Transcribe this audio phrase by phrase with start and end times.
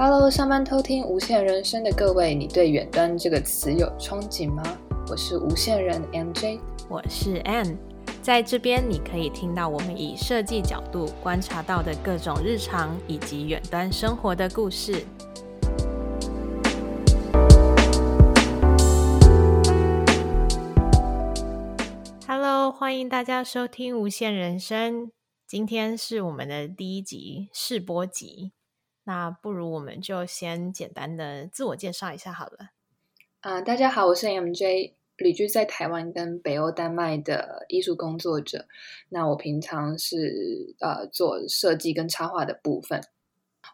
[0.00, 4.62] Hello，上班偷听无限人生的各位，你对远端这个词有憧憬吗？
[5.10, 7.76] 我是无限人 MJ，我是 Ann，
[8.22, 15.04] 在这边你可以听到我们以设计角度观察到的各种日常以及远端生活的故事。
[22.28, 25.10] Hello，欢迎大家收听无限人生，
[25.44, 28.52] 今天是我们的第一集试播集。
[29.08, 32.72] 那不如我们就先简单的自我介绍一下好了。
[33.40, 38.66] 啊、呃，大家好，我是 MJ，旅居在台湾跟北欧丹麦的艺术工作者。
[39.08, 43.00] 那我平常是呃做设计跟插画的部分。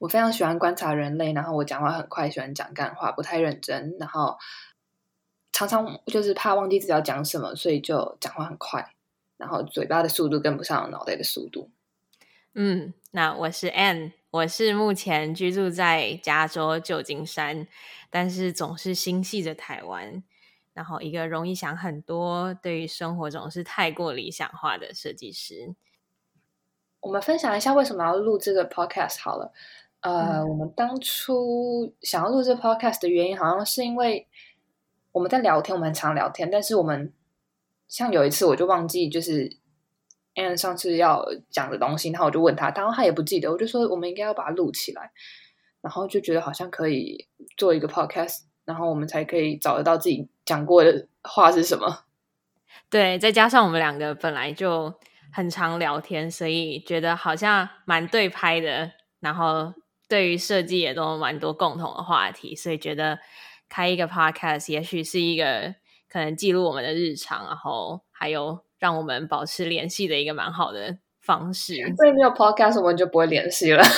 [0.00, 4.36] 我非常喜欢观察人类，然后我讲话很快，喜欢讲干话，不太认真，然后
[5.50, 8.86] 常常就是怕忘记自己要讲什么，所以就讲话很快，
[9.38, 11.70] 然后嘴巴的速度跟不上脑袋的速度。
[12.52, 14.12] 嗯，那我是 Ann。
[14.32, 17.68] 我是目前居住在加州旧金山，
[18.08, 20.22] 但是总是心系着台湾，
[20.72, 25.74] 然后一个容易想很多，对于生活总是太过理想化的设计师。
[27.00, 29.52] 我们分享一下为什么要录这个 podcast 好了。
[30.00, 34.26] 呃，嗯、我们当初想要录这个 podcast 的原因，好像是因为
[35.12, 37.12] 我们在聊天，我们很常聊天，但是我们
[37.86, 39.58] 像有一次我就忘记就是。
[40.34, 45.10] Ann 上次要讲的东西，然后我就问他，然后他也不记得，我就说我们应该要把它录起来，
[45.82, 52.04] 然后就觉得好像可以做一个 podcast，然后我们才可以找得到自己讲过的话是什么。
[52.88, 54.94] 对，再加上我们两个本来就
[55.32, 59.74] 很常聊天，所以觉得好像蛮对拍的，然后
[60.08, 63.18] 对于设计也都蛮多共同的话题，所以觉得
[63.68, 65.74] 开一个 podcast 也许是一个
[66.08, 68.64] 可能记录我们的日常，然后还有。
[68.82, 71.76] 让我们保持联系的一个蛮好的方式。
[71.96, 73.80] 所以没有 podcast，我们就不会联系了。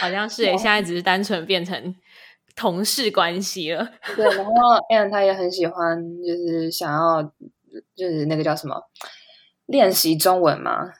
[0.00, 1.96] 好像是，现在只是单纯变成
[2.54, 3.88] 同事关系了。
[4.14, 4.52] 对，然后
[4.94, 7.20] Ann 他也很喜欢，就是想要，
[7.96, 8.80] 就是那个叫什么，
[9.66, 10.92] 练习中文嘛。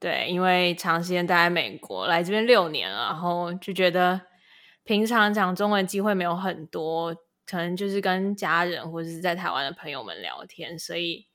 [0.00, 4.20] 对，因为长时间待在美国，来这边六年了，然后就觉得
[4.82, 7.14] 平常讲中文机会没有很多。
[7.50, 11.26] 可能就是跟家人或者是在台湾的朋友们聊天，所以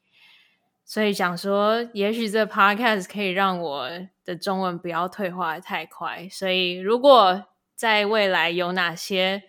[0.85, 3.89] 所以想说，也许这 podcast 可以让我
[4.23, 6.27] 的中文不要退化太快。
[6.29, 7.45] 所以如果
[7.75, 9.43] 在未来有哪些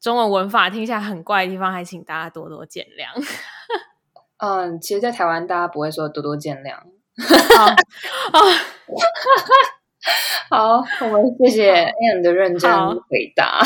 [0.00, 3.08] 中文文法听起来很怪的地方，还请大家多多见谅。
[4.38, 6.76] 嗯，其实，在台湾大家不会说多多见谅。
[10.50, 13.62] 好，我们谢谢 Ann 的认真回答。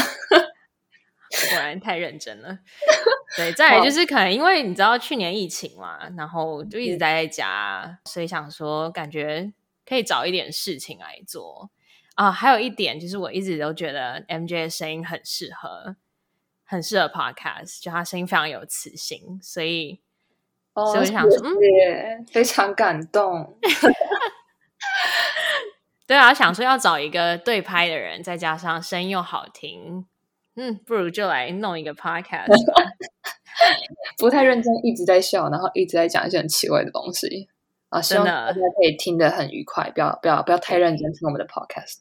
[1.51, 2.59] 果然太认真了，
[3.37, 9.53] 对，再来就是可能因为你知道去年疫情嘛，然后就一直待在家，所以想说感觉
[9.87, 11.71] 可以找一点事情来做
[12.15, 12.31] 啊。
[12.33, 15.97] 还有一点就是我一直都觉得 MJ 的声音很适合，
[16.65, 20.01] 很适合 Podcast，就他声音非常有磁性，所以，
[20.75, 23.59] 哦、所以我想说，嗯，非常感动。
[26.07, 30.07] 对啊，想说要找一个对拍的人，再加上声音又好听。
[30.57, 32.49] 嗯，不如就来弄一个 podcast。
[34.19, 37.49] 不太认真，一直在笑，然后一直在讲一些很奇怪的东西
[37.89, 38.01] 啊！
[38.01, 42.01] 希望大家可以听得很愉快，不要不要不要太认真听我们的 podcast。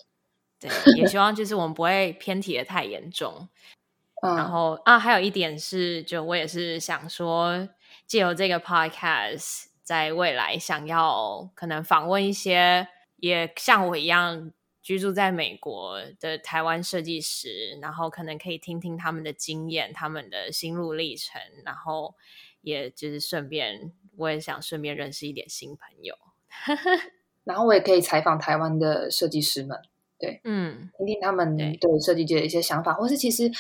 [0.60, 3.48] 对，也希望就是我们不会偏题的太严重。
[4.22, 7.68] 嗯、然后啊，还有一点是，就我也是想说，
[8.08, 14.52] 借由这个 podcast，在未来想要可能访问一些也像我一样。
[14.86, 22.14] 居住在美国的台湾设计师，然后可能可以听听他们的经验、他们的心路历程，然后
[22.62, 26.16] 也就是顺便，我也想顺便认识一点新朋友。
[27.46, 29.76] 然后我也可以采访台湾的设计师们，
[30.20, 33.52] 对，嗯，听听他们对设计界的一些想法，或是其实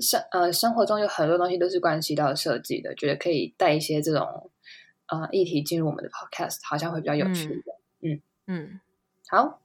[0.00, 4.50] 生呃生活中有很多东西都是关系到设计的，觉得可以带一些这种
[5.08, 7.54] 呃议题进入我们的 podcast，好像会比较有趣的。
[8.00, 8.80] 嗯嗯，嗯，
[9.28, 9.60] 好。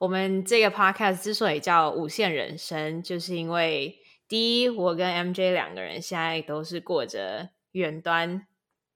[0.00, 8.46] 我们这个 podcast 之所以叫无限人生，就是因为第一，我跟 MJ 两个人现在都是过着远端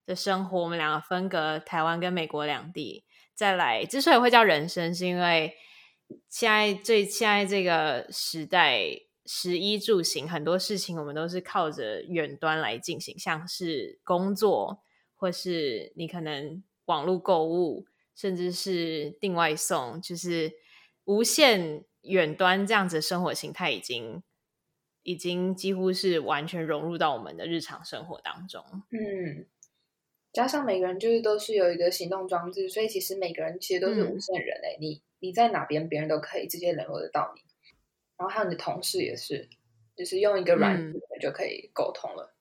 [0.07, 3.05] 的生活，我们两个分隔台湾跟美国两地。
[3.35, 5.55] 再来，之所以会叫人生，是因为
[6.31, 8.81] 现在最现在这个时代，
[9.27, 14.81] 食衣住行很多事情，我们都是靠着远端来进行，像是工作，
[15.15, 17.85] 或是你可能网络购物，
[18.17, 20.51] 甚至是订外送，就是。
[21.05, 24.23] 无限远端这样子的生活形态，已经
[25.03, 28.65] 已经几乎是完全融入到我们的日常生活当中。
[28.91, 29.47] 嗯，
[30.33, 34.77] 加上每个人就是都是有一个行动装置，所以其实每个人其实都是无限人诶、欸。
[34.77, 37.43] 嗯、你你在哪边，别人都可以直接联络得到你。
[38.17, 39.49] 然后还有你的同事也是，
[39.97, 42.35] 就是用一个软件就可以沟通了。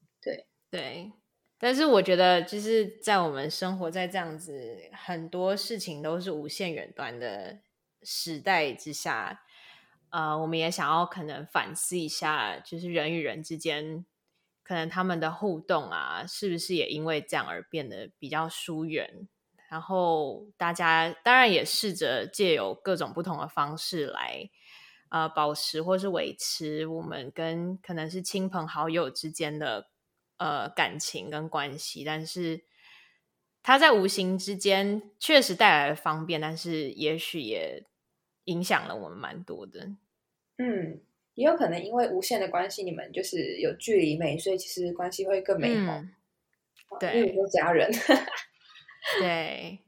[0.00, 1.12] 嗯、对对，
[1.58, 7.60] 但是我觉得就是在我们生活在这样子很多事情都是无限远端的
[8.02, 9.42] 时代之下，
[10.10, 14.04] 呃，我们也想要可能反思一下，就是人与人之间
[14.62, 19.28] 可能他们的互动啊，是不是也因为这样而变得比较疏远？
[19.68, 24.50] 然后大家当然也试着借由各种不同的方式来。
[25.12, 29.90] 呃，保持或是维持我们跟可能是亲朋好友之间的
[30.36, 32.62] 呃感情跟关系，但是
[33.60, 37.84] 它在无形之间确实带来了方便，但是也许也
[38.44, 39.88] 影响了我们蛮多的。
[40.58, 41.00] 嗯，
[41.34, 45.94] 也有可能因为无限的关系，你们就是有距离美，所以其实关系会更美好。
[45.94, 46.10] 嗯、
[46.98, 47.90] 对，比如说家人。
[49.20, 49.80] 对。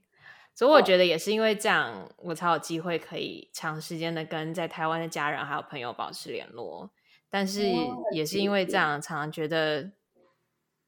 [0.54, 6.93] 所以我觉得也是因为这样，我才有机会可以长时间的跟在台湾的家人还有朋友保持联络。
[7.31, 7.62] 但是
[8.12, 9.93] 也是因为这样，常常觉得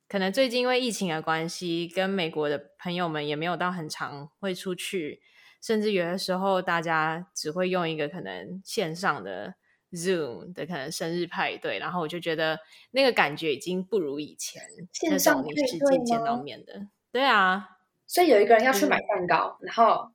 [0.06, 5.22] 可能最近因为疫情的关系，跟美国的朋友们也没有到很常会出去，
[5.64, 9.54] 甚至有的时候大家只会用一个可能线上的
[9.92, 12.58] Zoom 的可能生日派对，然后我就觉得
[12.90, 14.62] 那个感觉已经不如以前
[15.10, 16.88] 那种你实际见到面的。
[17.10, 17.70] 对啊。
[18.06, 20.10] 所以有一个人要去买蛋糕，嗯、然后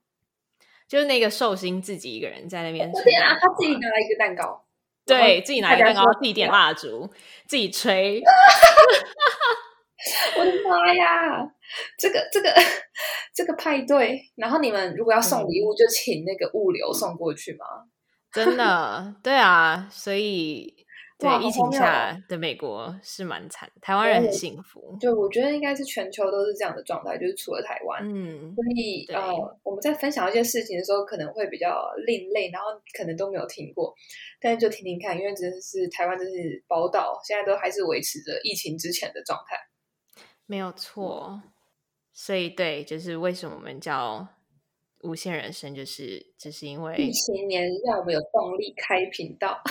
[0.86, 2.88] 就是那个寿星自己一个人在那边。
[2.92, 4.64] 对啊，他自己拿了一个蛋糕，
[5.04, 7.10] 对自己拿一个蛋糕，自己点蜡烛，
[7.48, 8.22] 自己吹。
[10.38, 11.46] 我的妈呀！
[11.98, 12.54] 这个这个
[13.34, 17.66] 这个派对，然后你们如果要送礼物，就请那个物流送过去吗？
[18.32, 20.76] 真的，对啊，所以。
[21.20, 24.96] 对，疫情下的美国是蛮惨，台湾人很幸福。
[24.98, 28.00] 对我觉得应该是全球都是这样的状态，就是除了台湾。
[28.02, 29.30] 嗯，所以呃，
[29.62, 33.94] 我们在分享一些事情的时候，可能会比较另类，然后可能都没有听过，
[34.40, 39.58] 但是就听听看，因为真的是台湾，真是宝岛，现在都还是维持着疫情之前的状态。
[40.50, 41.44] 没有错，
[42.12, 44.26] 所以对，就是为什么我们叫
[45.02, 49.62] 无限人生，就是只、就是因为疫情年让我们有动力开频道。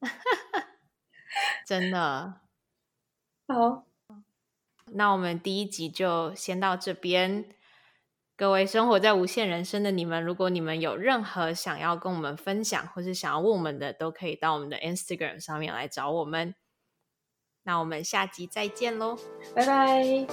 [1.64, 2.40] 真的
[3.46, 3.86] 好，
[4.86, 7.44] 那我们第一集就先到这边。
[8.34, 16.56] 各位生活在无限人生的你们，如果你们有任何想要跟我们分享，或是想要问我们的，都可以到我们的 Instagram 上面来找我们。
[17.64, 19.16] 那我们下集再见喽，
[19.54, 20.26] 拜拜。